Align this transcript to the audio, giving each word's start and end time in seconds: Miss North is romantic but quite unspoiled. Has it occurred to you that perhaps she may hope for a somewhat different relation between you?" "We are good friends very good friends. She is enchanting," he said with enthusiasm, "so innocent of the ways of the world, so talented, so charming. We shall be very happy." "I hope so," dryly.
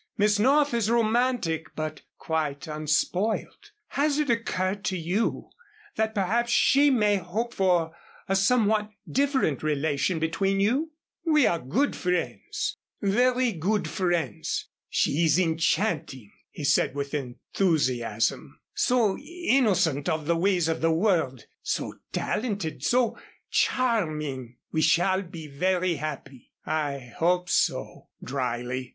Miss 0.17 0.39
North 0.39 0.73
is 0.73 0.89
romantic 0.89 1.75
but 1.75 2.01
quite 2.17 2.65
unspoiled. 2.65 3.69
Has 3.89 4.17
it 4.17 4.31
occurred 4.31 4.83
to 4.85 4.97
you 4.97 5.51
that 5.95 6.15
perhaps 6.15 6.49
she 6.49 6.89
may 6.89 7.17
hope 7.17 7.53
for 7.53 7.95
a 8.27 8.35
somewhat 8.35 8.89
different 9.07 9.61
relation 9.61 10.17
between 10.17 10.59
you?" 10.59 10.89
"We 11.23 11.45
are 11.45 11.59
good 11.59 11.95
friends 11.95 12.77
very 12.99 13.51
good 13.51 13.87
friends. 13.87 14.69
She 14.89 15.23
is 15.25 15.37
enchanting," 15.37 16.31
he 16.49 16.63
said 16.63 16.95
with 16.95 17.13
enthusiasm, 17.13 18.59
"so 18.73 19.19
innocent 19.19 20.09
of 20.09 20.25
the 20.25 20.35
ways 20.35 20.67
of 20.67 20.81
the 20.81 20.91
world, 20.91 21.45
so 21.61 21.93
talented, 22.11 22.83
so 22.83 23.19
charming. 23.51 24.57
We 24.71 24.81
shall 24.81 25.21
be 25.21 25.45
very 25.45 25.97
happy." 25.97 26.49
"I 26.65 27.13
hope 27.19 27.49
so," 27.51 28.07
dryly. 28.23 28.89